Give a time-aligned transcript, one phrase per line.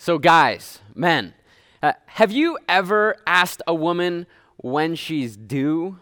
[0.00, 1.34] So, guys, men,
[1.82, 5.98] uh, have you ever asked a woman when she's due,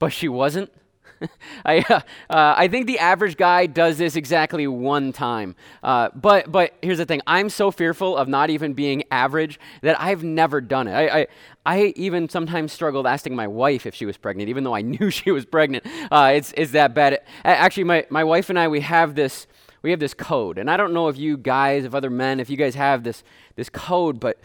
[0.00, 0.72] but she wasn't?
[1.64, 5.54] I, uh, uh, I think the average guy does this exactly one time.
[5.84, 9.98] Uh, but, but here's the thing I'm so fearful of not even being average that
[10.00, 10.92] I've never done it.
[10.94, 11.26] I, I,
[11.64, 15.10] I even sometimes struggled asking my wife if she was pregnant, even though I knew
[15.10, 15.86] she was pregnant.
[16.10, 17.20] Uh, it's, it's that bad.
[17.44, 19.46] Actually, my, my wife and I, we have this.
[19.86, 22.50] We have this code, and I don't know if you guys, if other men, if
[22.50, 23.22] you guys have this
[23.54, 24.36] this code, but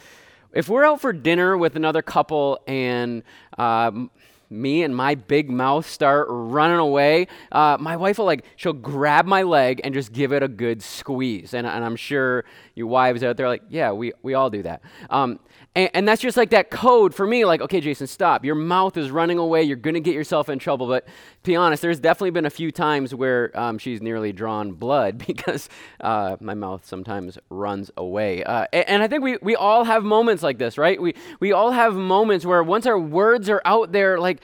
[0.53, 3.23] if we're out for dinner with another couple and
[3.57, 4.11] um,
[4.51, 9.25] me and my big mouth start running away, uh, my wife will like, she'll grab
[9.25, 11.55] my leg and just give it a good squeeze.
[11.55, 12.45] And, and I'm sure
[12.75, 14.83] you wives out there like, yeah, we, we all do that.
[15.09, 15.39] Um,
[15.73, 18.43] and, and, that's just like that code for me, like, okay, Jason, stop.
[18.43, 19.63] Your mouth is running away.
[19.63, 20.85] You're going to get yourself in trouble.
[20.85, 24.73] But to be honest, there's definitely been a few times where um, she's nearly drawn
[24.73, 25.69] blood because
[26.01, 28.43] uh, my mouth sometimes runs away.
[28.43, 31.01] Uh, and, and, I think we, we all have moments like this, right?
[31.01, 34.41] We, we all have moments where once our words are out there, like,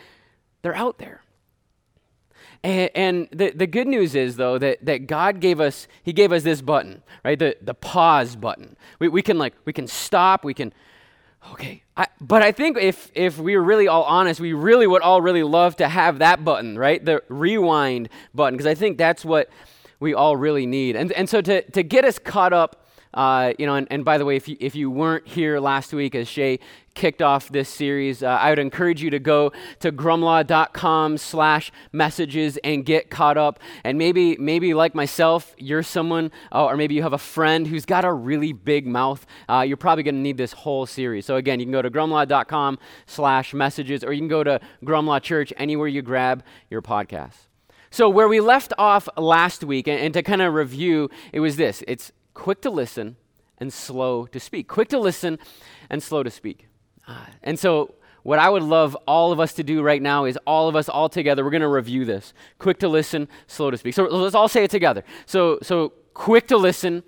[0.61, 1.23] they're out there.
[2.63, 6.31] And, and, the, the good news is, though, that, that God gave us, He gave
[6.31, 7.37] us this button, right?
[7.37, 8.77] The, the pause button.
[8.99, 10.71] We, we can, like, we can stop, we can
[11.53, 15.01] Okay, I, but I think if if we were really all honest, we really would
[15.01, 17.03] all really love to have that button, right?
[17.03, 19.49] The rewind button, because I think that's what
[19.99, 20.95] we all really need.
[20.95, 22.86] And and so to to get us caught up
[23.17, 25.91] uh, you know, and, and, by the way, if you, if you weren't here last
[25.91, 26.59] week as Shay
[26.93, 32.59] kicked off this series, uh, I would encourage you to go to grumlaw.com slash messages
[32.63, 33.59] and get caught up.
[33.83, 37.87] And maybe, maybe like myself, you're someone, uh, or maybe you have a friend who's
[37.87, 39.25] got a really big mouth.
[39.49, 41.25] Uh, you're probably going to need this whole series.
[41.25, 45.23] So again, you can go to grumlaw.com slash messages, or you can go to Grumlaw
[45.23, 47.47] Church anywhere you grab your podcast.
[47.89, 51.55] So, where we left off last week, and, and to kind of review, it was
[51.55, 53.15] this it's quick to listen
[53.57, 54.67] and slow to speak.
[54.67, 55.39] Quick to listen
[55.89, 56.67] and slow to speak.
[57.07, 60.37] Uh, and so, what I would love all of us to do right now is
[60.45, 62.33] all of us all together, we're going to review this.
[62.59, 63.95] Quick to listen, slow to speak.
[63.95, 65.03] So, let's all say it together.
[65.25, 67.03] So, so quick to listen,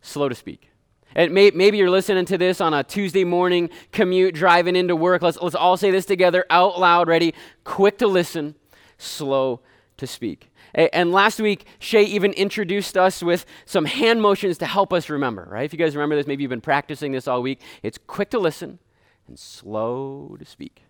[0.00, 0.70] slow to speak.
[1.14, 5.22] And may, maybe you're listening to this on a Tuesday morning commute, driving into work.
[5.22, 7.08] Let's, let's all say this together out loud.
[7.08, 7.34] Ready?
[7.64, 8.54] Quick to listen,
[8.96, 9.60] slow
[9.96, 10.50] to speak.
[10.74, 15.48] And last week, Shay even introduced us with some hand motions to help us remember,
[15.50, 15.64] right?
[15.64, 17.60] If you guys remember this, maybe you've been practicing this all week.
[17.82, 18.78] It's quick to listen
[19.26, 20.82] and slow to speak.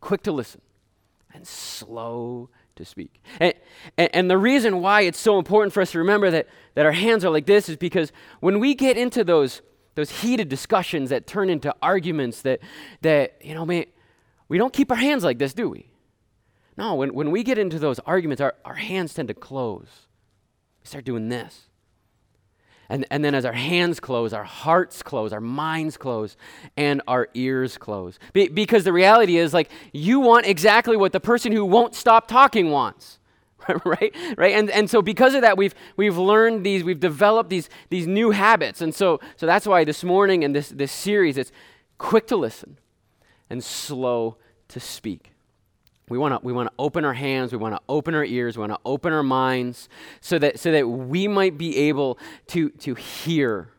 [0.00, 0.60] Quick to listen
[1.34, 3.22] and slow to speak.
[3.40, 3.54] And,
[3.98, 6.92] and, and, the reason why it's so important for us to remember that, that our
[6.92, 9.62] hands are like this is because when we get into those,
[9.94, 12.60] those heated discussions that turn into arguments that,
[13.02, 13.84] that you know, man,
[14.48, 15.91] we don't keep our hands like this, do we?
[16.76, 20.06] No, when, when we get into those arguments, our, our hands tend to close.
[20.82, 21.66] We start doing this.
[22.88, 26.36] And, and then as our hands close, our hearts close, our minds close,
[26.76, 28.18] and our ears close.
[28.32, 32.28] Be, because the reality is, like, you want exactly what the person who won't stop
[32.28, 33.18] talking wants.
[33.84, 37.70] right right and and so because of that we've we've learned these we've developed these
[37.90, 41.52] these new habits and so so that's why this morning and this this series it's
[41.96, 42.76] quick to listen
[43.48, 45.30] and slow to speak
[46.12, 48.58] we want to we want to open our hands, we want to open our ears,
[48.58, 49.88] we want to open our minds
[50.20, 52.18] so that so that we might be able
[52.48, 53.70] to to hear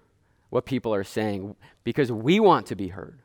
[0.49, 3.19] what people are saying because we want to be heard.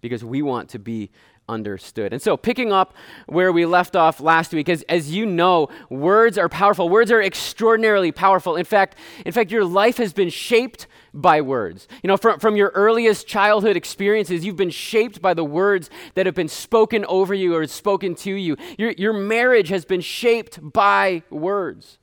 [0.00, 1.10] Because we want to be
[1.48, 2.12] understood.
[2.12, 2.94] And so, picking up
[3.26, 6.88] where we left off last week, as, as you know, words are powerful.
[6.88, 8.56] Words are extraordinarily powerful.
[8.56, 10.86] In fact, in fact, your life has been shaped
[11.20, 11.88] by words.
[12.02, 16.26] You know, from, from your earliest childhood experiences, you've been shaped by the words that
[16.26, 18.56] have been spoken over you or spoken to you.
[18.78, 21.98] Your, your marriage has been shaped by words.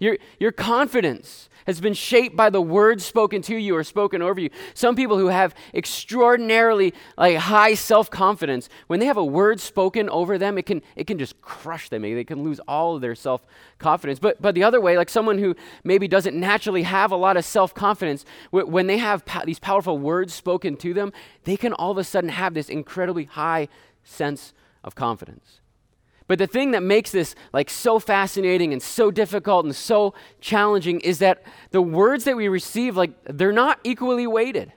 [0.00, 4.40] Your, your confidence has been shaped by the words spoken to you or spoken over
[4.40, 4.48] you.
[4.72, 10.38] Some people who have extraordinarily like high self-confidence, when they have a word spoken over
[10.38, 12.02] them, it can it can just crush them.
[12.02, 14.18] They can lose all of their self-confidence.
[14.18, 17.44] But but the other way, like someone who maybe doesn't naturally have a lot of
[17.44, 21.12] self-confidence, when they have po- these powerful words spoken to them,
[21.44, 23.68] they can all of a sudden have this incredibly high
[24.02, 25.59] sense of confidence.
[26.30, 31.00] But the thing that makes this like so fascinating and so difficult and so challenging
[31.00, 31.42] is that
[31.72, 34.72] the words that we receive, like, they're not equally weighted.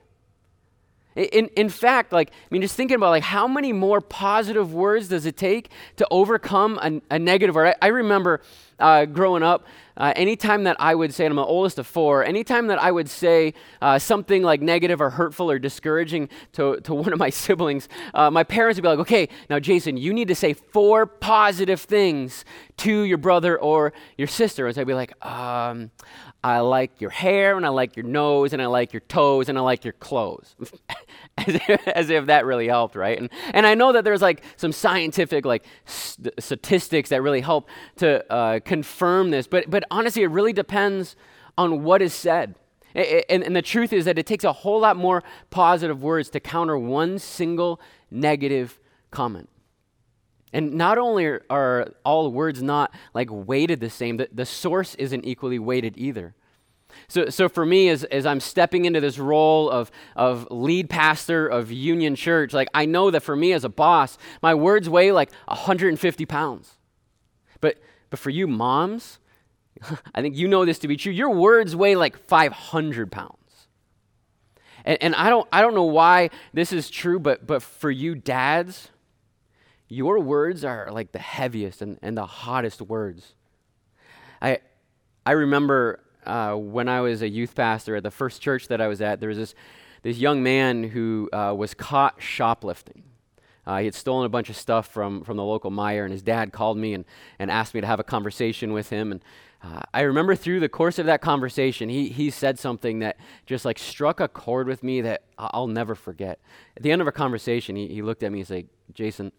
[1.15, 5.09] In, in fact, like, I mean, just thinking about like how many more positive words
[5.09, 7.75] does it take to overcome a, a negative word?
[7.79, 8.41] I, I remember
[8.79, 9.65] uh, growing up,
[9.95, 13.09] uh, anytime that I would say, I'm the oldest of four, anytime that I would
[13.09, 17.87] say uh, something like negative or hurtful or discouraging to, to one of my siblings,
[18.13, 21.81] uh, my parents would be like, okay, now Jason, you need to say four positive
[21.81, 22.43] things
[22.77, 24.65] to your brother or your sister.
[24.65, 25.91] And so I'd be like, um,
[26.45, 29.57] I like your hair, and I like your nose, and I like your toes, and
[29.57, 30.55] I like your clothes.
[31.37, 33.17] as, if, as, if, that really helped, right?
[33.17, 37.69] And, and I know that there's like some scientific like st- statistics that really help
[37.97, 41.15] to uh, confirm this, but, but honestly, it really depends
[41.57, 42.55] on what is said.
[42.95, 46.39] and, and the truth is that it takes a whole lot more positive words to
[46.39, 47.79] counter one single
[48.11, 48.79] negative
[49.11, 49.49] comment.
[50.53, 54.93] And not only are, are all words not like weighted the same, the, the source
[54.95, 56.35] isn't equally weighted either.
[57.07, 61.47] So, so for me, as, as I'm stepping into this role of, of lead pastor
[61.47, 65.11] of Union Church, like I know that for me as a boss, my words weigh
[65.11, 66.77] like 150 pounds.
[67.61, 67.79] But,
[68.13, 69.17] but for you moms,
[70.13, 71.11] I think you know this to be true.
[71.11, 73.67] Your words weigh like 500 pounds.
[74.85, 78.13] And, and I, don't, I don't know why this is true, but, but for you
[78.13, 78.91] dads,
[79.87, 83.33] your words are like the heaviest and, and the hottest words.
[84.39, 84.59] I,
[85.25, 88.87] I remember uh, when I was a youth pastor at the first church that I
[88.87, 89.55] was at, there was this,
[90.03, 93.05] this young man who uh, was caught shoplifting.
[93.65, 96.21] Uh, he had stolen a bunch of stuff from, from the local Meijer, and his
[96.21, 97.05] dad called me and,
[97.39, 99.11] and asked me to have a conversation with him.
[99.11, 99.23] And
[99.63, 103.63] uh, I remember through the course of that conversation, he, he said something that just
[103.63, 106.39] like struck a chord with me that I'll never forget.
[106.75, 109.31] At the end of our conversation, he, he looked at me and said, Jason,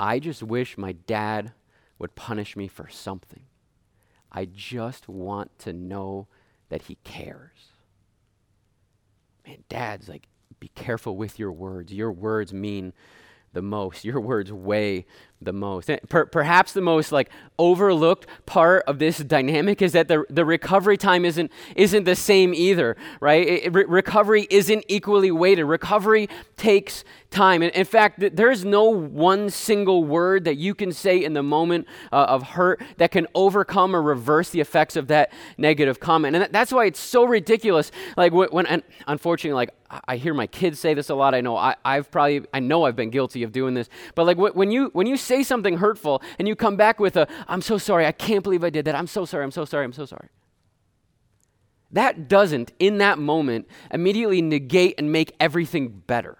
[0.00, 1.52] I just wish my dad
[2.00, 3.44] would punish me for something.
[4.32, 6.26] I just want to know
[6.70, 7.70] that he cares.
[9.46, 10.26] Man, dads, like,
[10.62, 11.92] be careful with your words.
[11.92, 12.92] Your words mean
[13.52, 14.04] the most.
[14.04, 15.06] Your words weigh
[15.40, 15.90] the most.
[16.08, 20.96] Per- perhaps the most like overlooked part of this dynamic is that the, the recovery
[20.96, 23.44] time isn't isn't the same either, right?
[23.44, 25.64] It, re- recovery isn't equally weighted.
[25.64, 27.02] Recovery takes
[27.32, 27.62] time.
[27.62, 31.88] In, in fact, there's no one single word that you can say in the moment
[32.12, 36.36] uh, of hurt that can overcome or reverse the effects of that negative comment.
[36.36, 37.90] And that's why it's so ridiculous.
[38.16, 39.70] Like when, when and unfortunately, like
[40.06, 41.34] I hear my kids say this a lot.
[41.34, 43.88] I know I, have probably I know I've been guilty of doing this.
[44.14, 47.26] But like when you when you say something hurtful and you come back with a
[47.48, 48.06] I'm so sorry.
[48.06, 48.94] I can't believe I did that.
[48.94, 49.44] I'm so sorry.
[49.44, 49.84] I'm so sorry.
[49.84, 50.28] I'm so sorry.
[51.90, 56.38] That doesn't in that moment immediately negate and make everything better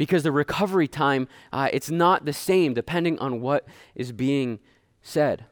[0.00, 4.58] because the recovery time uh, it's not the same depending on what is being
[5.02, 5.44] said.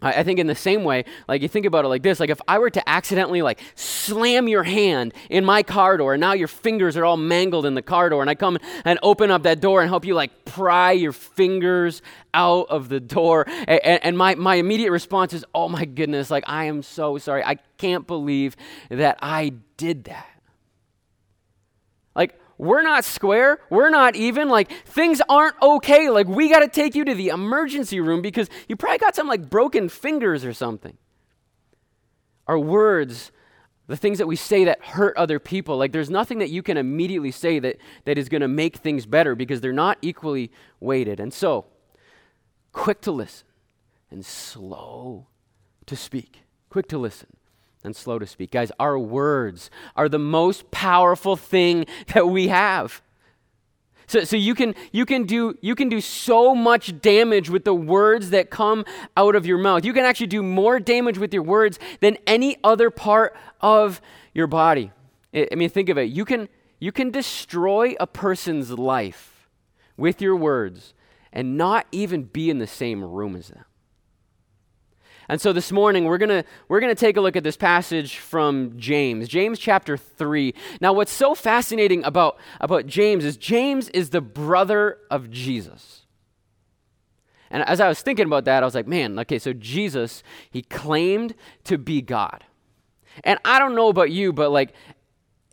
[0.00, 2.40] I, think in the same way like you think about it like this like if
[2.46, 6.48] i were to accidentally like slam your hand in my car door and now your
[6.48, 9.60] fingers are all mangled in the car door and i come and open up that
[9.60, 12.02] door and help you like pry your fingers
[12.34, 16.44] out of the door and, and my, my immediate response is oh my goodness like
[16.46, 17.42] i am so sorry.
[17.42, 18.56] I can't believe
[18.90, 20.28] that i did that.
[22.14, 23.60] Like we're not square.
[23.70, 24.48] We're not even.
[24.48, 26.10] Like, things aren't okay.
[26.10, 29.26] Like, we got to take you to the emergency room because you probably got some,
[29.26, 30.96] like, broken fingers or something.
[32.46, 33.32] Our words,
[33.86, 36.76] the things that we say that hurt other people, like, there's nothing that you can
[36.76, 41.20] immediately say that, that is going to make things better because they're not equally weighted.
[41.20, 41.66] And so,
[42.72, 43.46] quick to listen
[44.10, 45.26] and slow
[45.86, 46.42] to speak.
[46.68, 47.28] Quick to listen
[47.84, 48.50] and slow to speak.
[48.50, 53.02] Guys, our words are the most powerful thing that we have.
[54.06, 57.74] So, so you, can, you, can do, you can do so much damage with the
[57.74, 58.84] words that come
[59.16, 59.84] out of your mouth.
[59.84, 64.02] You can actually do more damage with your words than any other part of
[64.34, 64.92] your body.
[65.32, 66.10] I, I mean, think of it.
[66.10, 66.48] You can,
[66.78, 69.48] you can destroy a person's life
[69.96, 70.92] with your words
[71.32, 73.64] and not even be in the same room as them.
[75.28, 77.56] And so this morning we're going to we're going to take a look at this
[77.56, 79.28] passage from James.
[79.28, 80.54] James chapter 3.
[80.80, 86.02] Now what's so fascinating about about James is James is the brother of Jesus.
[87.50, 90.62] And as I was thinking about that, I was like, man, okay, so Jesus, he
[90.62, 92.42] claimed to be God.
[93.22, 94.74] And I don't know about you, but like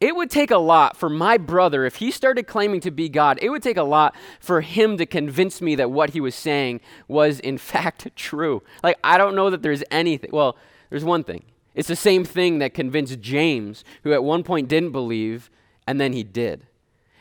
[0.02, 3.38] it would take a lot for my brother, if he started claiming to be God,
[3.42, 6.82] it would take a lot for him to convince me that what he was saying
[7.08, 8.64] was in fact true.
[8.84, 10.32] Like, I don't know that there's anything.
[10.34, 10.58] Well,
[10.90, 11.44] there's one thing.
[11.76, 15.50] It's the same thing that convinced James, who at one point didn't believe,
[15.88, 16.66] and then he did.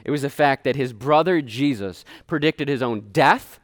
[0.03, 3.61] It was the fact that his brother Jesus predicted his own death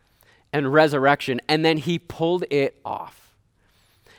[0.53, 3.26] and resurrection, and then he pulled it off.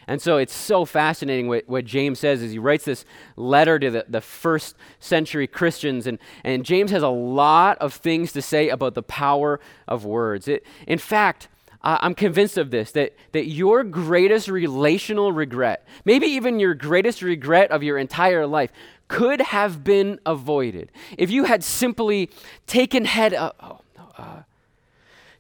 [0.07, 3.03] And so it's so fascinating what, what James says as he writes this
[3.35, 6.07] letter to the, the first century Christians.
[6.07, 10.47] And, and James has a lot of things to say about the power of words.
[10.47, 11.49] It, in fact,
[11.83, 17.71] I'm convinced of this that, that your greatest relational regret, maybe even your greatest regret
[17.71, 18.71] of your entire life,
[19.07, 22.29] could have been avoided if you had simply
[22.65, 24.41] taken head up, oh, uh,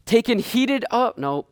[0.05, 1.45] taken heated up, no,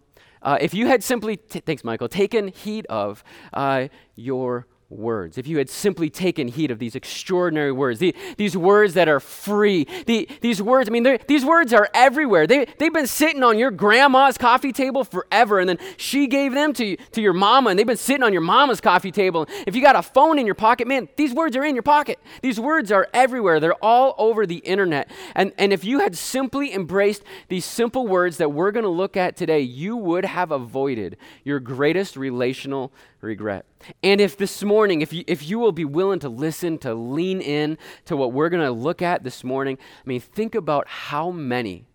[0.45, 3.23] uh, if you had simply, t- thanks Michael, taken heed of
[3.53, 8.55] uh, your words, if you had simply taken heed of these extraordinary words, the, these
[8.55, 12.45] words that are free, the, these words, I mean, these words are everywhere.
[12.45, 16.71] They, they've been sitting on your grandma's coffee table forever, and then she gave them
[16.73, 19.47] to, to your mama, and they've been sitting on your mama's coffee table.
[19.65, 22.19] If you got a phone in your pocket, man, these words are in your pocket.
[22.41, 23.59] These words are everywhere.
[23.59, 25.09] They're all over the internet.
[25.33, 29.17] And, and if you had simply embraced these simple words that we're going to look
[29.17, 32.93] at today, you would have avoided your greatest relational
[33.25, 33.65] regret.
[34.01, 37.41] And if this morning, if you, if you will be willing to listen, to lean
[37.41, 41.31] in to what we're going to look at this morning, I mean, think about how
[41.31, 41.87] many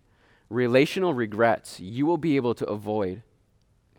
[0.49, 3.23] relational regrets you will be able to avoid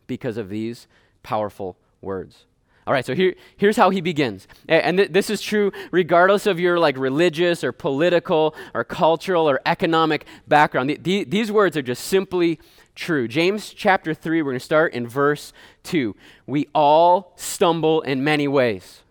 [0.07, 0.87] because of these
[1.23, 2.45] powerful words.
[2.87, 4.49] All right, so here, here's how he begins.
[4.69, 9.61] And th- this is true regardless of your like religious or political or cultural or
[9.67, 10.91] economic background.
[10.91, 12.59] The, the, these words are just simply
[12.97, 13.29] true.
[13.29, 15.53] James chapter 3, we're going to start in verse
[15.85, 16.17] 2.
[16.47, 19.03] We all stumble in many ways.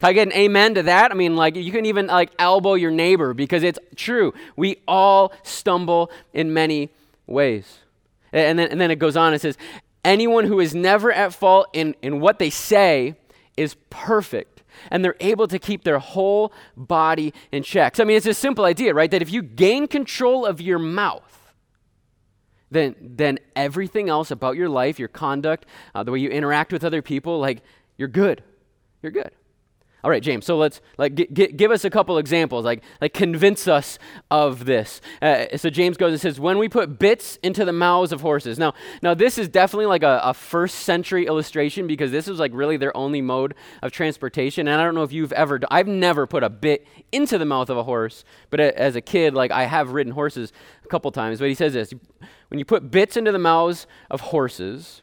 [0.00, 1.10] Can I get an amen to that?
[1.10, 4.32] I mean, like, you can even like elbow your neighbor because it's true.
[4.56, 6.90] We all stumble in many
[7.26, 7.78] ways.
[8.32, 9.56] And then, and then it goes on, and says,
[10.04, 13.16] anyone who is never at fault in, in what they say
[13.56, 17.96] is perfect and they're able to keep their whole body in check.
[17.96, 19.10] So, I mean, it's a simple idea, right?
[19.10, 21.52] That if you gain control of your mouth,
[22.70, 26.84] then, then everything else about your life, your conduct, uh, the way you interact with
[26.84, 27.62] other people, like,
[27.96, 28.42] you're good.
[29.02, 29.30] You're good.
[30.04, 30.46] All right, James.
[30.46, 33.98] So let's like g- g- give us a couple examples, like like convince us
[34.30, 35.00] of this.
[35.20, 38.60] Uh, so James goes and says, "When we put bits into the mouths of horses."
[38.60, 42.52] Now, now this is definitely like a, a first century illustration because this was like
[42.54, 44.68] really their only mode of transportation.
[44.68, 45.58] And I don't know if you've ever.
[45.68, 49.00] I've never put a bit into the mouth of a horse, but a, as a
[49.00, 50.52] kid, like I have ridden horses
[50.84, 51.40] a couple times.
[51.40, 51.92] But he says this:
[52.50, 55.02] when you put bits into the mouths of horses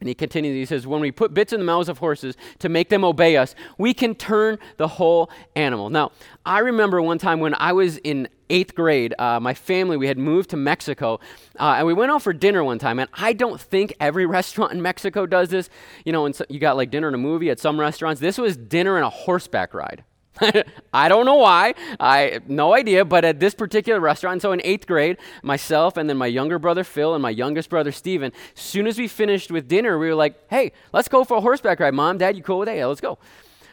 [0.00, 2.68] and he continues, he says, When we put bits in the mouths of horses to
[2.68, 5.88] make them obey us, we can turn the whole animal.
[5.88, 6.12] Now,
[6.44, 10.18] I remember one time when I was in eighth grade, uh, my family, we had
[10.18, 11.20] moved to Mexico,
[11.58, 12.98] uh, and we went out for dinner one time.
[12.98, 15.70] And I don't think every restaurant in Mexico does this.
[16.04, 18.20] You know, so you got like dinner and a movie at some restaurants.
[18.20, 20.04] This was dinner and a horseback ride.
[20.92, 21.74] I don't know why.
[22.00, 23.04] I no idea.
[23.04, 26.84] But at this particular restaurant, so in eighth grade, myself and then my younger brother
[26.84, 30.14] Phil and my youngest brother Steven, as soon as we finished with dinner, we were
[30.14, 31.94] like, hey, let's go for a horseback ride.
[31.94, 32.76] Mom, Dad, you cool with that?
[32.76, 33.18] Yeah, let's go.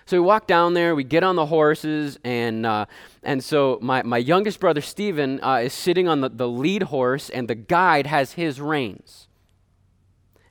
[0.06, 2.86] So we walk down there, we get on the horses, and, uh,
[3.24, 7.30] and so my, my youngest brother Steven uh, is sitting on the, the lead horse,
[7.30, 9.27] and the guide has his reins.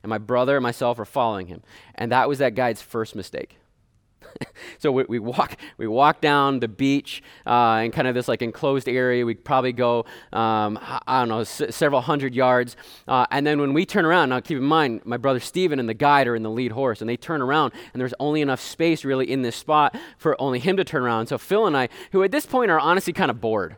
[0.03, 1.61] And my brother and myself are following him.
[1.93, 3.60] And that was that guide's first mistake.
[4.77, 8.41] So we, we, walk we walk down the beach uh, in kind of this like
[8.41, 9.25] enclosed area.
[9.25, 12.75] We probably go um, I don't know s- several hundred yards,
[13.07, 15.87] uh, and then when we turn around, now keep in mind my brother Steven and
[15.87, 18.61] the guide are in the lead horse, and they turn around, and there's only enough
[18.61, 21.27] space really in this spot for only him to turn around.
[21.27, 23.75] So Phil and I, who at this point are honestly kind of bored.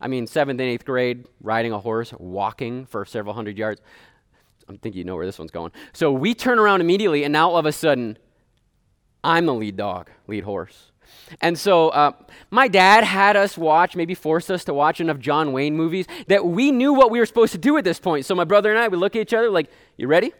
[0.00, 3.80] I mean, seventh and eighth grade, riding a horse, walking for several hundred yards.
[4.68, 5.72] I think you know where this one's going.
[5.92, 8.18] So we turn around immediately, and now all of a sudden,
[9.26, 10.92] I'm the lead dog, lead horse.
[11.40, 12.12] And so uh,
[12.50, 16.46] my dad had us watch, maybe forced us to watch enough John Wayne movies that
[16.46, 18.24] we knew what we were supposed to do at this point.
[18.24, 20.32] So my brother and I would look at each other like, You ready?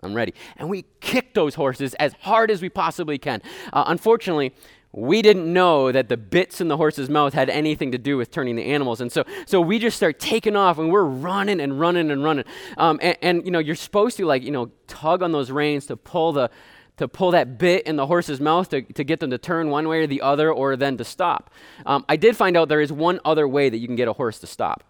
[0.00, 0.32] I'm ready.
[0.56, 3.42] And we kicked those horses as hard as we possibly can.
[3.72, 4.54] Uh, unfortunately,
[4.92, 8.30] we didn't know that the bits in the horse's mouth had anything to do with
[8.30, 9.00] turning the animals.
[9.00, 12.44] And so, so we just start taking off and we're running and running and running.
[12.76, 15.86] Um, and, and, you know, you're supposed to, like, you know, tug on those reins
[15.86, 16.50] to pull the,
[16.96, 19.88] to pull that bit in the horse's mouth to, to get them to turn one
[19.88, 21.50] way or the other or then to stop.
[21.86, 24.12] Um, I did find out there is one other way that you can get a
[24.12, 24.84] horse to stop.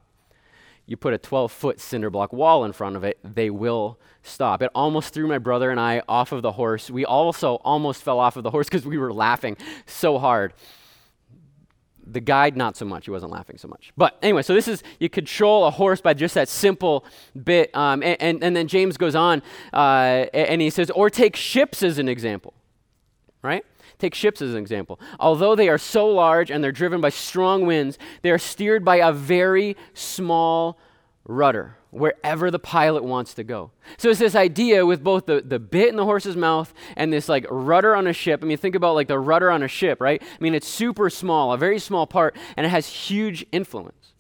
[0.87, 4.61] You put a 12 foot cinder block wall in front of it, they will stop.
[4.61, 6.91] It almost threw my brother and I off of the horse.
[6.91, 9.57] We also almost fell off of the horse because we were laughing
[9.87, 10.53] so hard.
[12.07, 13.07] The guide, not so much.
[13.07, 13.93] He wasn't laughing so much.
[13.97, 17.05] But anyway, so this is, you control a horse by just that simple
[17.43, 17.75] bit.
[17.75, 19.43] Um, and, and, and, then James goes on
[19.73, 22.53] uh, and he says, or take ships as an example,
[23.43, 23.65] right?
[23.99, 25.01] Take ships as an example.
[25.19, 28.97] Although they are so large and they're driven by strong winds, they are steered by
[28.97, 30.79] a very small
[31.25, 33.71] rudder wherever the pilot wants to go.
[33.99, 37.29] So it's this idea with both the, the bit in the horse's mouth and this
[37.29, 38.41] like rudder on a ship.
[38.43, 40.23] I mean, think about like the rudder on a ship, right?
[40.23, 44.13] I mean, it's super small, a very small part, and it has huge influence.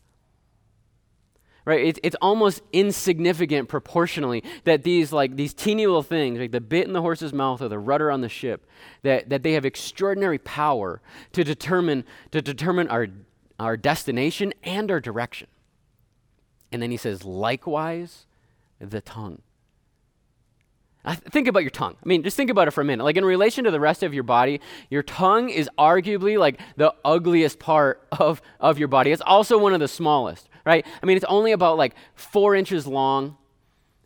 [1.64, 1.84] right?
[1.84, 6.86] It's, it's almost insignificant proportionally that these like these teeny little things, like the bit
[6.86, 8.66] in the horse's mouth or the rudder on the ship,
[9.02, 11.00] that, that they have extraordinary power
[11.32, 13.08] to determine to determine our
[13.58, 15.48] our destination and our direction.
[16.74, 18.26] And then he says, likewise,
[18.80, 19.42] the tongue.
[21.30, 21.94] Think about your tongue.
[22.04, 23.04] I mean, just think about it for a minute.
[23.04, 26.92] Like, in relation to the rest of your body, your tongue is arguably like the
[27.04, 29.12] ugliest part of, of your body.
[29.12, 30.84] It's also one of the smallest, right?
[31.00, 33.36] I mean, it's only about like four inches long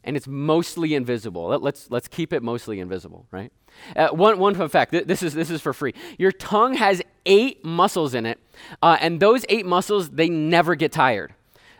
[0.04, 1.46] and it's mostly invisible.
[1.46, 3.50] Let, us let's, let's keep it mostly invisible, right?
[3.96, 5.94] Uh, one, one fun fact this is, this is for free.
[6.18, 8.38] Your tongue has eight muscles in it,
[8.82, 11.32] uh, and those eight muscles, they never get tired.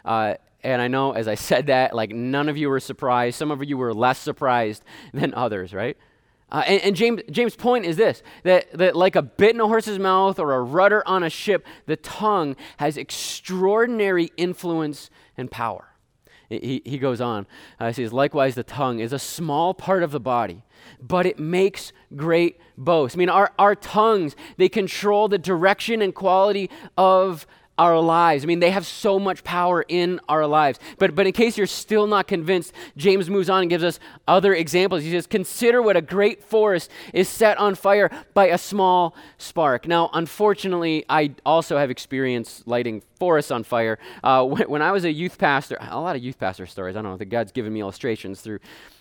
[0.03, 3.37] Uh, and I know as I said that, like none of you were surprised.
[3.39, 5.97] Some of you were less surprised than others, right?
[6.51, 9.67] Uh, and, and James, James' point is this that, that, like a bit in a
[9.67, 15.89] horse's mouth or a rudder on a ship, the tongue has extraordinary influence and power.
[16.49, 17.47] He, he goes on.
[17.79, 20.65] Uh, he says, likewise, the tongue is a small part of the body,
[20.99, 23.17] but it makes great boast.
[23.17, 27.47] I mean, our, our tongues, they control the direction and quality of
[27.79, 28.45] our lives.
[28.45, 30.79] I mean, they have so much power in our lives.
[30.99, 34.55] But, but in case you're still not convinced, James moves on and gives us other
[34.55, 35.03] examples.
[35.03, 39.87] He says, Consider what a great forest is set on fire by a small spark.
[39.87, 43.99] Now, unfortunately, I also have experience lighting forests on fire.
[44.23, 46.97] Uh, when, when I was a youth pastor, a lot of youth pastor stories.
[46.97, 48.59] I don't know, the God's given me illustrations through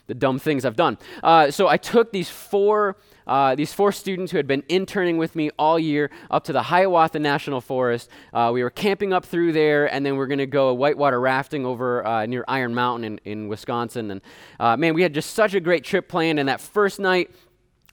[0.08, 0.98] the dumb things I've done.
[1.22, 2.98] Uh, so I took these four
[3.28, 6.64] uh, these four students who had been interning with me all year up to the
[6.64, 8.10] Hiawatha National Forest.
[8.34, 11.20] Uh, we were camping up through there, and then we are going to go whitewater
[11.20, 14.12] rafting over uh, near Iron Mountain in, in Wisconsin.
[14.12, 14.22] And
[14.62, 16.40] uh, man, we had just such a great trip planned.
[16.40, 17.30] And that first night,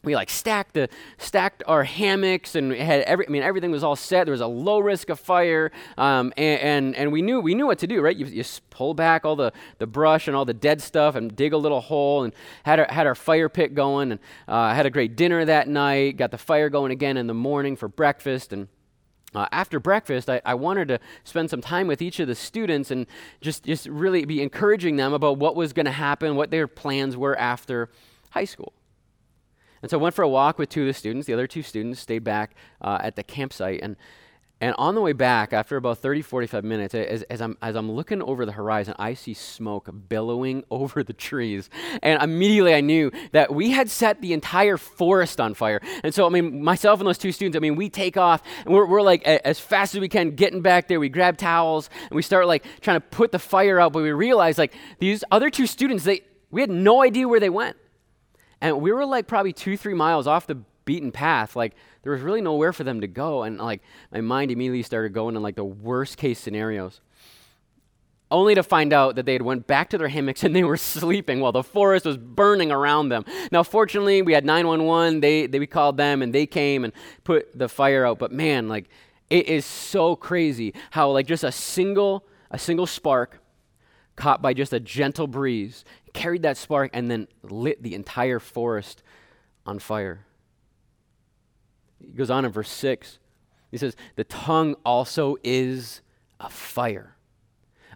[0.05, 3.97] we like stacked the stacked our hammocks and had every I mean everything was all
[3.97, 4.25] set.
[4.27, 7.67] There was a low risk of fire, um, and, and, and we knew we knew
[7.67, 8.17] what to do, right?
[8.17, 11.53] You, you pull back all the, the brush and all the dead stuff and dig
[11.53, 12.35] a little hole and
[12.65, 16.17] had our, had our fire pit going and uh, had a great dinner that night.
[16.17, 18.69] Got the fire going again in the morning for breakfast and.
[19.37, 22.93] Uh, after breakfast, I, I, wanted to spend some time with each of the students
[22.93, 23.05] and
[23.41, 27.17] just, just really be encouraging them about what was going to happen, what their plans
[27.17, 27.91] were after
[28.31, 28.73] high school.
[29.85, 31.27] And so I went for a walk with two of the students.
[31.27, 33.81] The other two students stayed back uh, at the campsite.
[33.83, 33.97] And,
[34.59, 37.93] and on the way back, after about 30, 45 minutes, as, as, I'm, as I'm
[37.93, 41.69] looking over the horizon, I see smoke billowing over the trees.
[42.03, 45.83] And immediately I knew that we had set the entire forest on fire.
[46.03, 48.73] And so, I mean, myself and those two students, I mean, we take off and
[48.73, 50.99] we're, we're like, a, as fast as we can, getting back there.
[50.99, 53.93] We grab towels and we start like trying to put the fire out.
[53.93, 57.51] But we realize like these other two students, they, we had no idea where they
[57.51, 57.77] went.
[58.65, 60.55] And we were like probably two, three miles off the
[60.87, 61.55] beaten path.
[61.55, 63.43] Like there was really nowhere for them to go.
[63.43, 67.03] And like my mind immediately started going in like the worst case scenarios.
[68.31, 70.77] Only to find out that they had went back to their hammocks and they were
[70.79, 73.27] sleeping while the forest was burning around them.
[73.53, 75.21] Now, fortunately, we had 911.
[75.21, 78.19] They, they we called them and they came and put the fire out.
[78.19, 78.89] But man, like
[79.29, 83.41] it is so crazy how like just a single a single spark
[84.17, 89.03] caught by just a gentle breeze carried that spark and then lit the entire forest
[89.67, 90.25] on fire.
[92.01, 93.19] He goes on in verse 6.
[93.71, 96.01] He says, The tongue also is
[96.39, 97.17] a fire,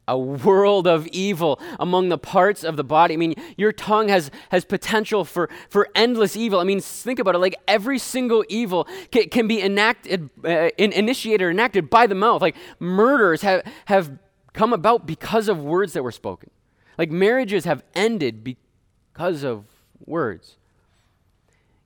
[0.09, 3.14] a world of evil among the parts of the body.
[3.14, 6.59] I mean, your tongue has, has potential for, for endless evil.
[6.59, 10.92] I mean, think about it like every single evil can, can be enacted, uh, in,
[10.92, 12.42] initiated or enacted by the mouth.
[12.42, 14.18] Like murders have, have
[14.52, 16.50] come about because of words that were spoken.
[16.96, 19.64] Like marriages have ended because of
[20.04, 20.56] words.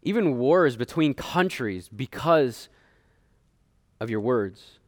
[0.03, 2.69] Even wars between countries because
[4.01, 4.79] of your words.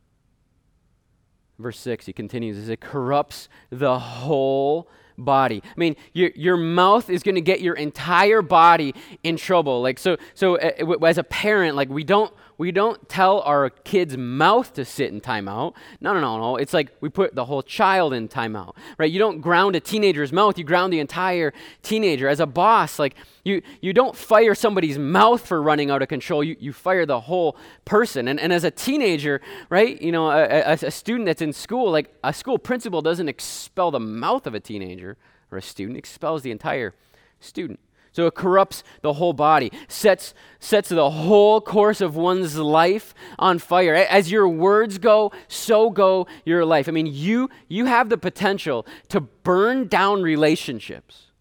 [1.59, 5.63] Verse 6, he continues, as it corrupts the whole body.
[5.65, 9.81] I mean, your, your mouth is going to get your entire body in trouble.
[9.81, 14.17] Like, so, so uh, as a parent, like, we don't, we don't tell our kid's
[14.17, 15.75] mouth to sit in timeout.
[16.01, 16.57] No, no, no, no.
[16.57, 19.11] It's like we put the whole child in timeout, right?
[19.11, 22.29] You don't ground a teenager's mouth, you ground the entire teenager.
[22.29, 26.45] As a boss, like you, you don't fire somebody's mouth for running out of control,
[26.45, 28.29] you, you fire the whole person.
[28.29, 31.91] And, and as a teenager, right, you know, a, a, a student that's in school,
[31.91, 35.17] like a school principal doesn't expel the mouth of a teenager
[35.51, 36.95] or a student, expels the entire
[37.41, 37.81] student.
[38.15, 43.59] So it corrupts the whole body, sets, sets the whole course of one's life on
[43.59, 43.93] fire.
[43.93, 46.89] As your words go, so go your life.
[46.89, 51.33] I mean, you, you have the potential to burn down relationships,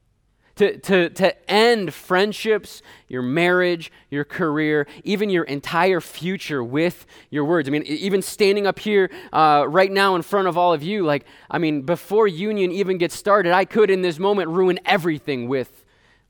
[0.55, 7.45] to, to, to end friendships, your marriage, your career, even your entire future with your
[7.45, 7.69] words.
[7.69, 11.05] I mean, even standing up here uh, right now in front of all of you,
[11.05, 15.47] like, I mean, before union even gets started, I could in this moment ruin everything
[15.47, 15.82] with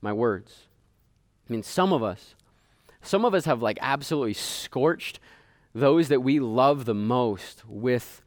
[0.04, 0.68] my words.
[1.48, 2.36] I mean, some of us,
[3.02, 5.18] some of us have like absolutely scorched
[5.74, 8.22] those that we love the most with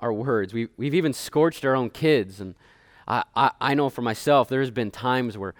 [0.00, 0.52] our words.
[0.52, 2.54] We, we've even scorched our own kids and
[3.08, 5.54] I, I, I know for myself, there's been times where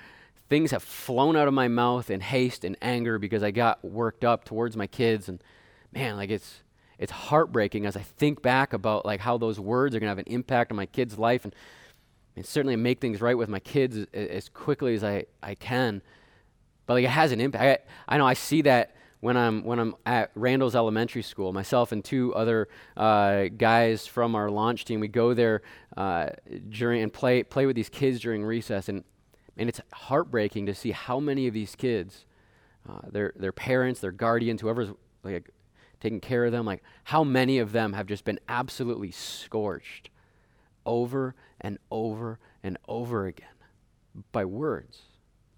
[0.48, 4.24] things have flown out of my mouth in haste and anger because I got worked
[4.24, 5.28] up towards my kids.
[5.28, 5.42] And
[5.92, 6.62] man, like it's,
[6.98, 10.18] it's heartbreaking as I think back about like how those words are going to have
[10.18, 11.54] an impact on my kid's life and,
[12.36, 16.02] and certainly make things right with my kids as, as quickly as I, I can.
[16.86, 17.88] But like it has an impact.
[18.08, 21.52] I, I know I see that when I'm when I'm at Randall's Elementary School.
[21.52, 25.62] Myself and two other uh, guys from our launch team, we go there
[25.96, 26.30] uh,
[26.68, 29.04] during and play play with these kids during recess, and
[29.56, 32.24] and it's heartbreaking to see how many of these kids,
[32.88, 34.88] uh, their their parents, their guardians, whoever's
[35.22, 35.50] like
[36.00, 40.10] taking care of them, like how many of them have just been absolutely scorched
[40.84, 43.48] over and over and over again
[44.32, 45.02] by words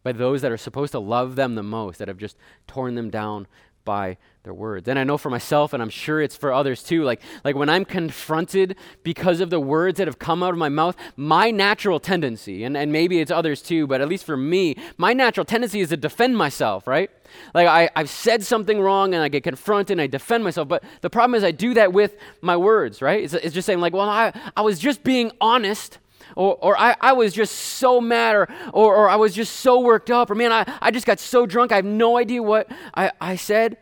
[0.04, 2.36] by those that are supposed to love them the most, that have just
[2.68, 3.48] torn them down
[3.84, 4.88] by their words.
[4.88, 7.68] And I know for myself, and I'm sure it's for others too, like, like when
[7.68, 11.98] I'm confronted because of the words that have come out of my mouth, my natural
[11.98, 15.80] tendency, and, and maybe it's others too, but at least for me, my natural tendency
[15.80, 17.10] is to defend myself, right?
[17.54, 20.68] Like I, I've said something wrong and I get confronted and I defend myself.
[20.68, 23.24] But the problem is I do that with my words, right?
[23.24, 25.98] It's, it's just saying, like, well, I, I was just being honest
[26.36, 29.80] or, or I, I was just so mad, or, or, or I was just so
[29.80, 32.70] worked up, or man, I, I just got so drunk, I have no idea what
[32.94, 33.76] I, I said.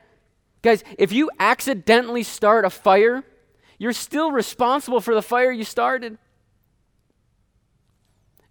[0.62, 3.24] Guys, if you accidentally start a fire,
[3.78, 6.18] you're still responsible for the fire you started.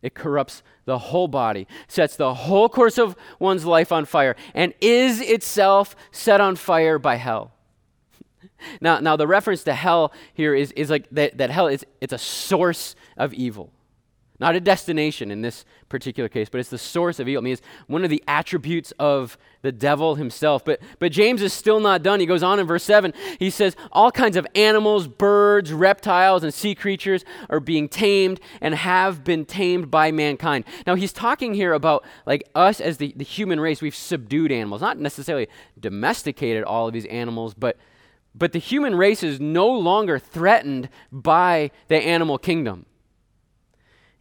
[0.02, 4.74] It corrupts the whole body, sets the whole course of one's life on fire, and
[4.82, 7.52] is itself set on fire by hell.
[8.82, 12.14] now, now the reference to hell here is, is like that, that hell is it's
[12.14, 13.72] a source of evil.
[14.42, 17.44] Not a destination in this particular case, but it's the source of evil.
[17.44, 20.66] I mean, it's one of the attributes of the devil himself.
[20.66, 22.20] But, but James is still not done.
[22.20, 23.14] He goes on in verse 7.
[23.38, 28.74] He says, All kinds of animals, birds, reptiles, and sea creatures are being tamed and
[28.74, 30.66] have been tamed by mankind.
[30.88, 33.80] Now, he's talking here about like us as the, the human race.
[33.80, 35.50] We've subdued animals, not necessarily
[35.80, 37.78] domesticated all of these animals, but
[38.34, 42.86] but the human race is no longer threatened by the animal kingdom.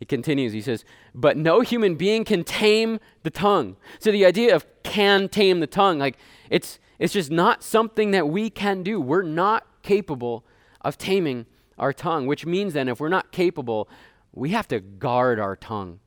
[0.00, 0.84] He continues, he says,
[1.14, 3.76] But no human being can tame the tongue.
[3.98, 6.16] So the idea of can tame the tongue, like
[6.48, 9.00] it's it's just not something that we can do.
[9.00, 10.44] We're not capable
[10.80, 11.46] of taming
[11.78, 13.88] our tongue, which means then if we're not capable,
[14.32, 16.00] we have to guard our tongue.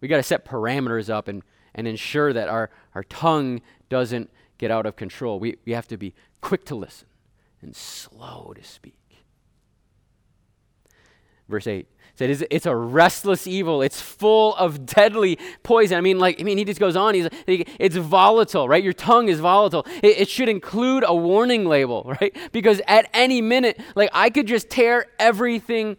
[0.00, 1.42] We got to set parameters up and,
[1.74, 5.40] and ensure that our, our tongue doesn't get out of control.
[5.40, 7.08] We, we have to be quick to listen
[7.60, 9.01] and slow to speak.
[11.52, 13.82] Verse 8 said it's, a restless evil.
[13.82, 15.96] It's full of deadly poison.
[15.96, 17.14] I mean, like, I mean, he just goes on.
[17.14, 18.82] He's, it's volatile, right?
[18.82, 19.86] Your tongue is volatile.
[20.02, 22.36] It, it should include a warning label, right?
[22.52, 25.96] Because at any minute, like, I could just tear everything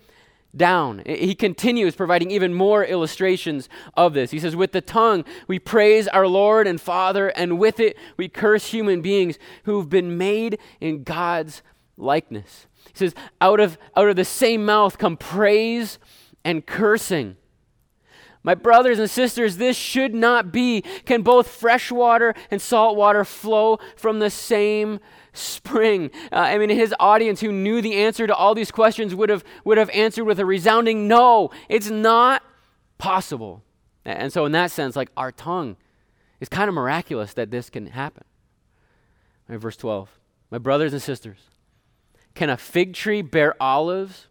[0.56, 1.02] down.
[1.06, 4.32] He continues providing even more illustrations of this.
[4.32, 8.28] He says, With the tongue we praise our Lord and Father, and with it we
[8.28, 11.64] curse human beings who've been made in God's
[11.98, 12.68] likeness.
[12.92, 16.00] He says, out of, out of the same mouth come praise
[16.44, 17.38] and cursing.
[18.44, 20.82] My brothers and sisters, this should not be.
[21.06, 25.00] Can both fresh water and salt water flow from the same
[25.32, 26.12] spring?
[26.32, 29.46] Uh, I mean, his audience who knew the answer to all these questions would have,
[29.64, 31.52] would have answered with a resounding no.
[31.70, 32.44] It's not
[32.98, 33.64] possible.
[34.04, 35.78] And so, in that sense, like our tongue,
[36.42, 38.26] it's kind of miraculous that this can happen.
[39.48, 40.10] Right, verse 12.
[40.52, 41.40] My brothers and sisters,
[42.36, 44.28] can a fig tree bear olives?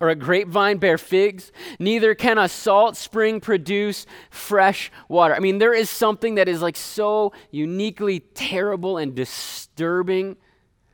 [0.00, 1.50] Or a grapevine bear figs?
[1.80, 5.34] Neither can a salt spring produce fresh water.
[5.34, 10.36] I mean, there is something that is like so uniquely terrible and disturbing,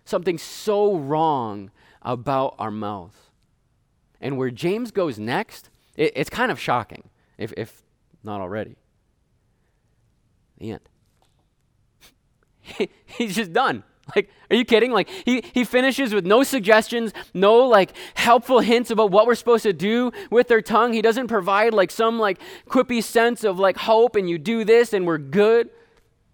[0.06, 3.30] something so wrong about our mouth.
[4.22, 7.82] And where James goes next, it, it's kind of shocking, if, if
[8.22, 8.76] not already.
[10.56, 10.88] The end.
[13.04, 13.84] He's just done.
[14.14, 14.93] Like, are you kidding?
[14.93, 19.62] Like, he, he finishes with no suggestions, no, like, helpful hints about what we're supposed
[19.62, 20.93] to do with their tongue.
[20.93, 22.38] He doesn't provide, like, some, like,
[22.69, 25.71] quippy sense of, like, hope and you do this and we're good.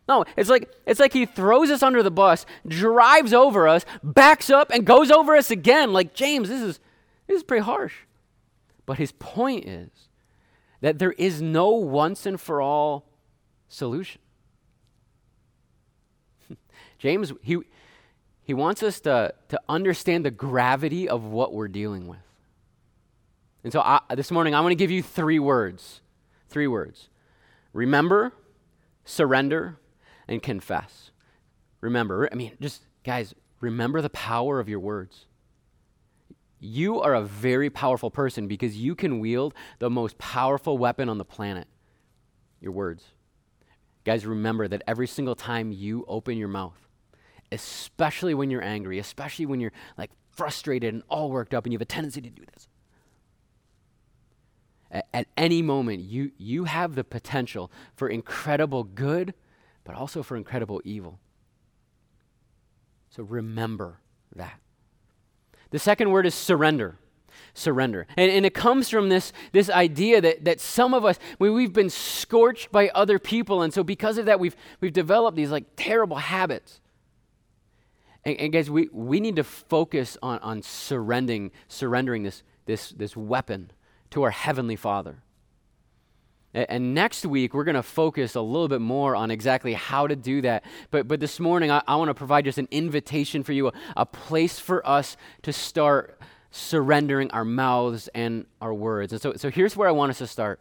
[0.09, 4.51] No, it's like, it's like he throws us under the bus, drives over us, backs
[4.51, 5.93] up, and goes over us again.
[5.93, 6.81] Like, James, this is,
[7.29, 7.95] this is pretty harsh.
[8.87, 9.91] But his point is
[10.81, 13.07] that there is no once and for all
[13.69, 14.21] solution.
[16.99, 17.59] James, he,
[18.43, 22.19] he wants us to, to understand the gravity of what we're dealing with.
[23.63, 26.01] And so I, this morning, I want to give you three words.
[26.49, 27.09] Three words
[27.73, 28.33] remember,
[29.05, 29.79] surrender,
[30.27, 31.11] and confess.
[31.81, 35.27] Remember, I mean, just guys, remember the power of your words.
[36.59, 41.17] You are a very powerful person because you can wield the most powerful weapon on
[41.17, 41.67] the planet
[42.61, 43.05] your words.
[44.11, 46.75] Guys, remember that every single time you open your mouth,
[47.53, 51.77] especially when you're angry, especially when you're like frustrated and all worked up and you
[51.77, 52.67] have a tendency to do this.
[54.91, 59.33] At, at any moment, you, you have the potential for incredible good,
[59.85, 61.21] but also for incredible evil.
[63.11, 64.01] So remember
[64.35, 64.59] that.
[65.71, 66.97] The second word is surrender.
[67.55, 68.07] Surrender.
[68.17, 71.73] And, and it comes from this, this idea that, that some of us, we, we've
[71.73, 73.63] been scorched by other people.
[73.63, 76.81] And so because of that, we've, we've developed these like terrible habits.
[78.25, 83.17] And, and, guys, we, we need to focus on, on surrendering, surrendering this, this, this
[83.17, 83.71] weapon
[84.11, 85.23] to our Heavenly Father.
[86.53, 90.17] And, next week, we're going to focus a little bit more on exactly how to
[90.17, 90.65] do that.
[90.91, 93.73] But, but this morning, I, I want to provide just an invitation for you, a,
[93.99, 99.13] a place for us to start surrendering our mouths and our words.
[99.13, 100.61] And so, so here's where I want us to start.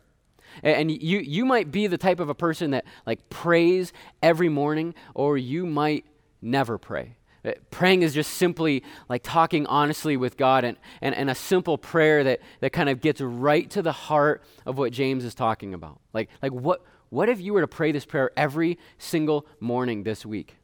[0.63, 4.95] And you, you might be the type of a person that like prays every morning,
[5.13, 6.05] or you might
[6.41, 7.15] never pray.
[7.45, 11.77] Uh, praying is just simply like talking honestly with God and, and, and a simple
[11.77, 15.73] prayer that, that kind of gets right to the heart of what James is talking
[15.73, 15.99] about.
[16.13, 20.25] Like, like what, what if you were to pray this prayer every single morning this
[20.25, 20.57] week?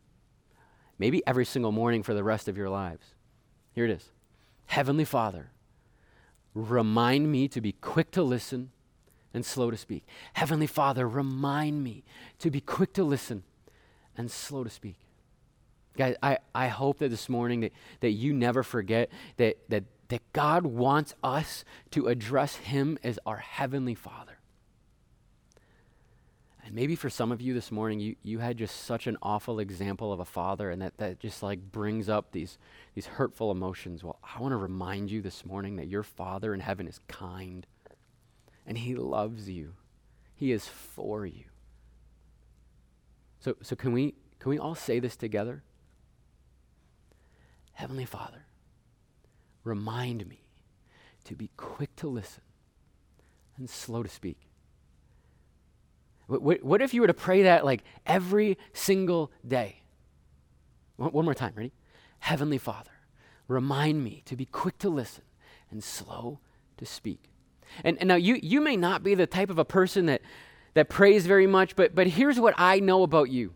[1.00, 3.06] Maybe every single morning for the rest of your lives.
[3.74, 4.10] Here it is
[4.67, 5.51] Heavenly Father,
[6.54, 8.71] remind me to be quick to listen
[9.34, 10.06] and slow to speak.
[10.34, 12.04] Heavenly Father, remind me
[12.39, 13.43] to be quick to listen
[14.17, 14.95] and slow to speak.
[15.97, 20.21] Guys, I, I hope that this morning that, that you never forget that, that, that
[20.34, 24.39] God wants us to address Him as our Heavenly Father.
[26.65, 29.60] And maybe for some of you this morning, you, you had just such an awful
[29.60, 32.58] example of a father, and that, that just like brings up these,
[32.96, 34.04] these hurtful emotions.
[34.04, 37.68] Well, I want to remind you this morning that your Father in heaven is kind,
[38.66, 39.74] and He loves you,
[40.34, 41.44] He is for you.
[43.42, 45.62] So, so can, we, can we all say this together?
[47.74, 48.46] Heavenly Father,
[49.66, 50.46] remind me
[51.26, 52.44] to be quick to listen
[53.58, 54.38] and slow to speak.
[56.28, 59.82] What, what, if you were to pray that like every single day?
[60.96, 61.74] One, one more time, ready?
[62.19, 62.91] Heavenly Father,
[63.47, 65.23] remind me to be quick to listen
[65.71, 66.39] and slow
[66.78, 67.30] to speak.
[67.84, 70.21] And, and now you, you may not be the type of a person that,
[70.73, 73.54] that prays very much, but, but here's what I know about you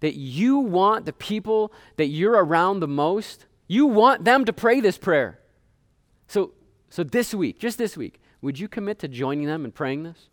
[0.00, 4.80] that you want the people that you're around the most, you want them to pray
[4.80, 5.40] this prayer.
[6.28, 6.52] So,
[6.88, 10.28] so this week, just this week, would you commit to joining them in praying this?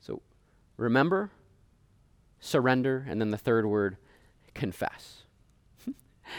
[0.00, 0.22] So
[0.76, 1.30] remember,
[2.40, 3.96] surrender, and then the third word,
[4.54, 5.22] confess.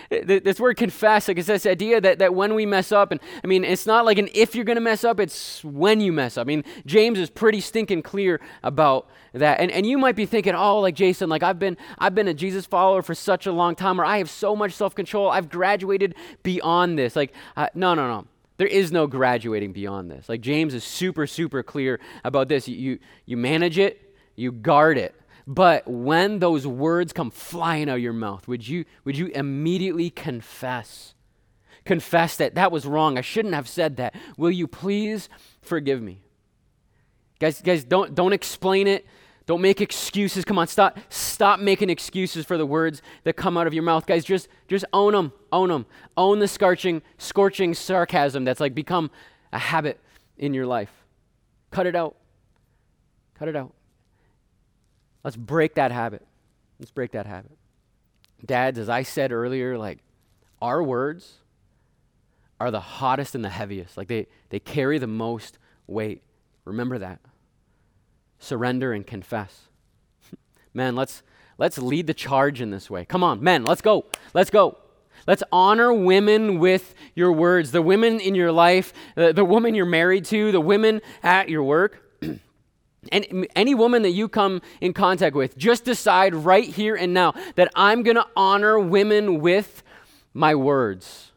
[0.10, 3.48] This word confess, like it's this idea that, that when we mess up, and I
[3.48, 6.38] mean, it's not like an if you're going to mess up, it's when you mess
[6.38, 6.46] up.
[6.46, 9.60] I mean, James is pretty stinking clear about that.
[9.60, 12.34] And, and you might be thinking, oh, like Jason, like I've been, I've been a
[12.34, 15.50] Jesus follower for such a long time, or I have so much self control, I've
[15.50, 17.16] graduated beyond this.
[17.16, 18.28] Like, uh, no, no, no.
[18.58, 20.28] There is no graduating beyond this.
[20.28, 22.68] Like James is super, super clear about this.
[22.68, 25.14] You, you, you manage it, you guard it.
[25.48, 30.10] But when those words come flying out of your mouth, would you, would you immediately
[30.10, 31.14] confess?
[31.86, 33.18] Confess that that was wrong.
[33.18, 34.14] I shouldn't have said that.
[34.38, 35.30] Will you please
[35.62, 36.20] forgive me?
[37.40, 39.06] Guys, guys, don't, don't explain it.
[39.46, 40.44] Don't make excuses.
[40.44, 44.06] Come on, stop, stop making excuses for the words that come out of your mouth.
[44.06, 45.32] Guys, just, just own them.
[45.54, 45.86] Own them.
[46.18, 49.10] Own the scorching, scorching sarcasm that's like become
[49.54, 50.02] a habit
[50.38, 50.92] in your life.
[51.72, 52.18] Cut it out.
[53.40, 53.77] Cut it out.
[55.28, 56.26] Let's break that habit.
[56.80, 57.52] Let's break that habit.
[58.46, 59.98] Dads, as I said earlier, like
[60.62, 61.40] our words
[62.62, 63.98] are the hottest and the heaviest.
[63.98, 66.24] Like they, they carry the most weight.
[66.64, 67.20] Remember that.
[68.40, 69.64] Surrender and confess.
[70.74, 71.24] Men, let's
[71.58, 73.04] let's lead the charge in this way.
[73.04, 74.06] Come on, men, let's go.
[74.34, 74.78] Let's go.
[75.28, 77.72] Let's honor women with your words.
[77.72, 81.64] The women in your life, the, the woman you're married to, the women at your
[81.64, 82.07] work.
[83.12, 87.34] And any woman that you come in contact with, just decide right here and now
[87.56, 89.84] that I'm going to honor women with
[90.34, 91.32] my words.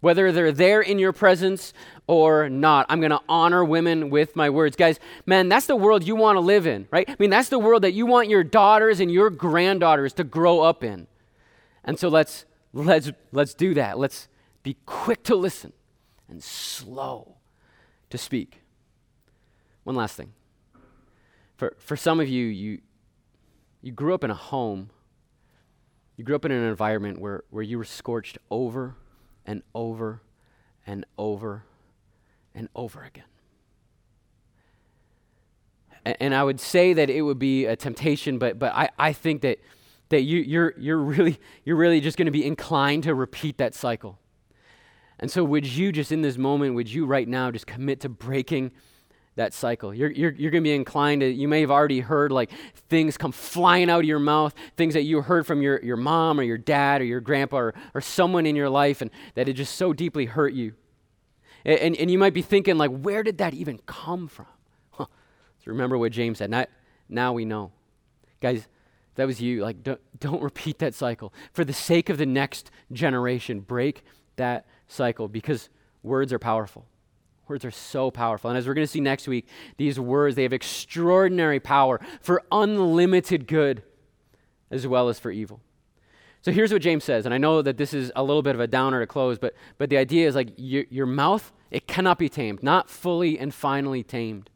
[0.00, 1.72] whether they're there in your presence
[2.06, 2.86] or not.
[2.88, 4.76] I'm going to honor women with my words.
[4.76, 7.08] Guys, man, that's the world you want to live in, right?
[7.08, 10.60] I mean, that's the world that you want your daughters and your granddaughters to grow
[10.60, 11.08] up in.
[11.82, 13.98] And so let's let's let's do that.
[13.98, 14.28] Let's
[14.62, 15.72] be quick to listen
[16.28, 17.34] and slow
[18.10, 18.62] to speak.
[19.84, 20.32] One last thing.
[21.56, 22.80] For for some of you, you
[23.86, 24.90] you grew up in a home.
[26.16, 28.96] You grew up in an environment where, where you were scorched over
[29.44, 30.22] and over
[30.86, 31.64] and over
[32.54, 33.24] and over again.
[36.04, 39.12] And, and I would say that it would be a temptation, but, but I, I
[39.12, 39.58] think that,
[40.08, 43.74] that you, you're, you're, really, you're really just going to be inclined to repeat that
[43.74, 44.18] cycle.
[45.20, 48.08] And so, would you just in this moment, would you right now just commit to
[48.08, 48.72] breaking
[49.36, 49.94] that cycle.
[49.94, 52.50] You're, you're, you're going to be inclined to, you may have already heard like
[52.88, 56.40] things come flying out of your mouth, things that you heard from your, your mom
[56.40, 59.52] or your dad or your grandpa or, or someone in your life and that it
[59.52, 60.72] just so deeply hurt you.
[61.64, 64.46] And, and, and you might be thinking like, where did that even come from?
[64.92, 65.06] Huh.
[65.58, 66.50] So remember what James said.
[66.50, 66.66] Now,
[67.08, 67.72] now we know.
[68.40, 68.68] Guys, if
[69.16, 69.62] that was you.
[69.62, 71.32] Like, don't, don't repeat that cycle.
[71.52, 74.02] For the sake of the next generation, break
[74.36, 75.68] that cycle because
[76.02, 76.86] words are powerful.
[77.48, 78.50] Words are so powerful.
[78.50, 82.42] And as we're going to see next week, these words, they have extraordinary power for
[82.50, 83.82] unlimited good
[84.70, 85.60] as well as for evil.
[86.42, 88.60] So here's what James says, and I know that this is a little bit of
[88.60, 92.18] a downer to close, but, but the idea is like your, your mouth, it cannot
[92.18, 94.50] be tamed, not fully and finally tamed,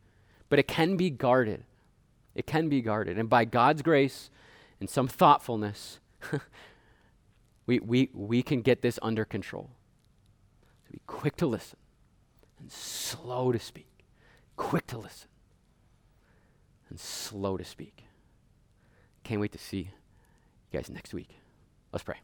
[0.49, 1.65] but it can be guarded.
[2.35, 3.19] It can be guarded.
[3.19, 4.31] And by God's grace
[4.79, 5.99] and some thoughtfulness,
[7.67, 9.71] we, we, we can get this under control.
[10.87, 11.80] So be quick to listen
[12.61, 14.05] and slow to speak,
[14.57, 15.29] quick to listen,
[16.89, 18.05] and slow to speak.
[19.25, 19.91] Can't wait to see
[20.73, 21.37] you guys next week.
[21.93, 22.17] Let's pray.